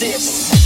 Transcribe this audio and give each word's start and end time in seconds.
this. 0.00 0.57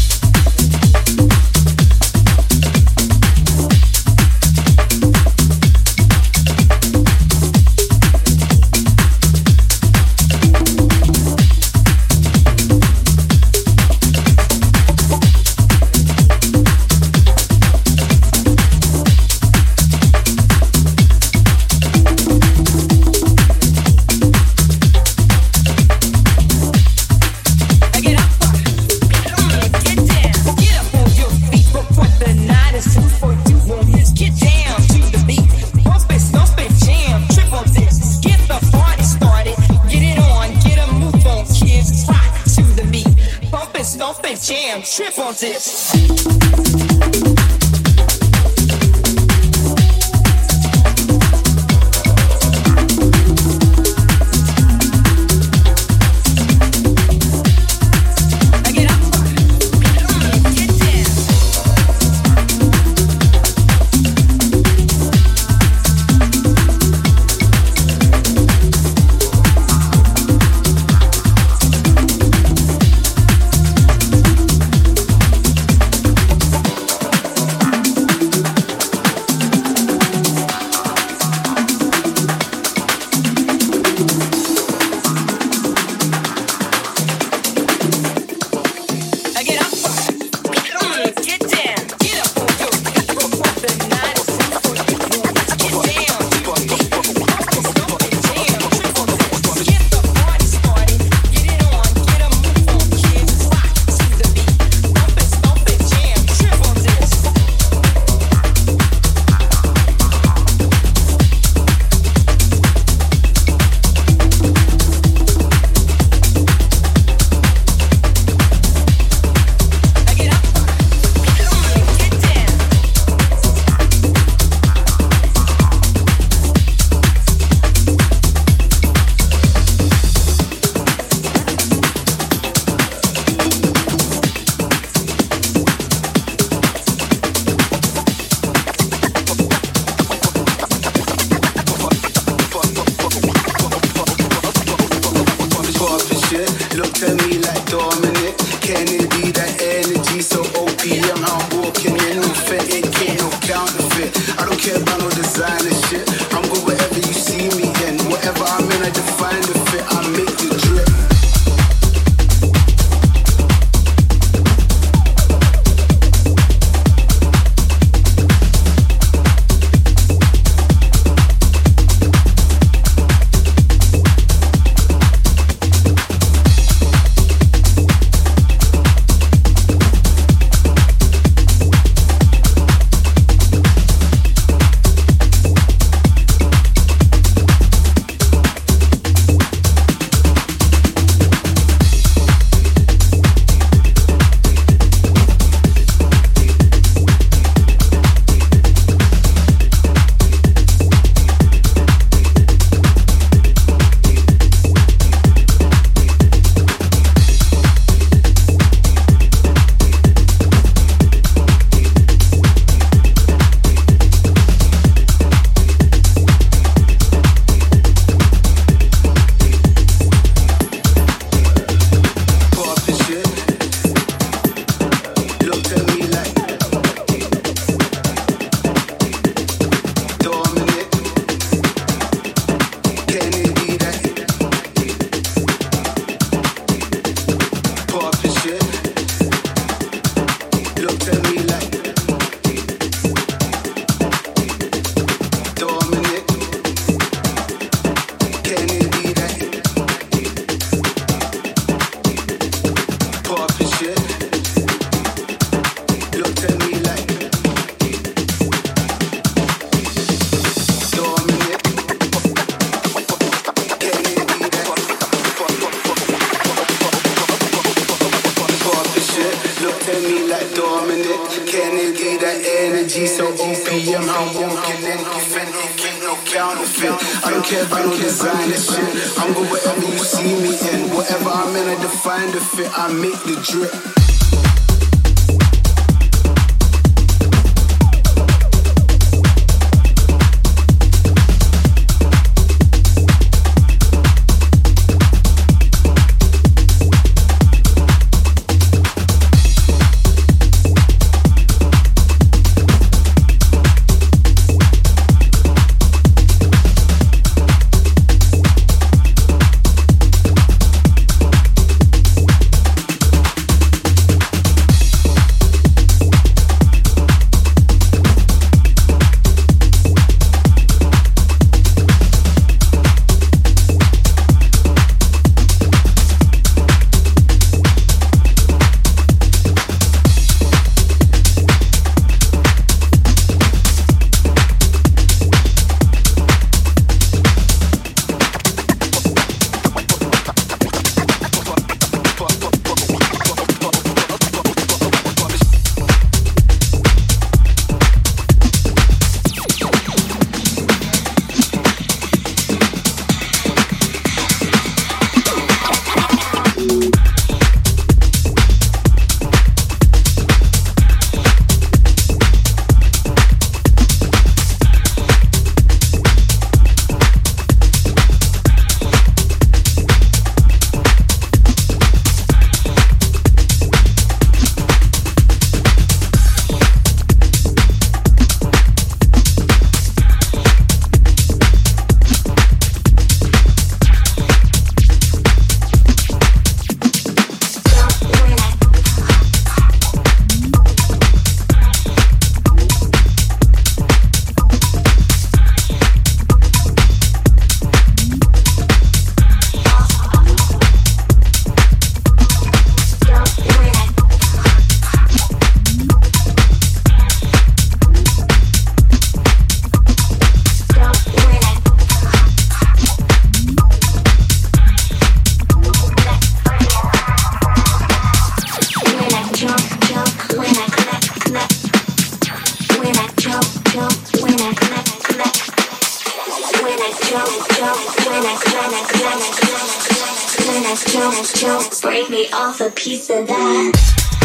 break 431.92 432.08
me 432.08 432.26
off 432.32 432.58
a 432.62 432.70
piece 432.70 433.10
of 433.10 433.26
that. 433.26 434.21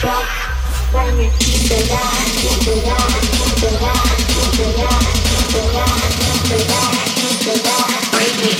Break 0.00 1.14
me 1.16 1.26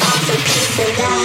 off 0.02 0.28
a 0.28 0.36
piece 0.36 0.78
of 0.78 0.96
that. 0.98 1.19